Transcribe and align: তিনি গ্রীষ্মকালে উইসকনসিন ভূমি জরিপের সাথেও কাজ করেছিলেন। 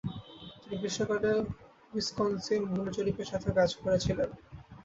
তিনি 0.61 0.75
গ্রীষ্মকালে 0.79 1.31
উইসকনসিন 1.93 2.61
ভূমি 2.69 2.89
জরিপের 2.95 3.29
সাথেও 3.31 3.57
কাজ 3.59 3.69
করেছিলেন। 3.77 4.29